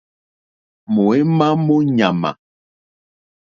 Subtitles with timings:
[0.93, 2.29] Mǒémá mó ɲàmà.